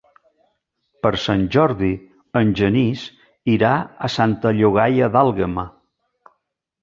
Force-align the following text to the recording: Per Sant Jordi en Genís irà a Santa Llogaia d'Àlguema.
Per 1.05 1.09
Sant 1.23 1.43
Jordi 1.55 1.89
en 2.39 2.53
Genís 2.61 3.03
irà 3.57 3.73
a 4.07 4.11
Santa 4.15 4.53
Llogaia 4.61 5.11
d'Àlguema. 5.17 5.67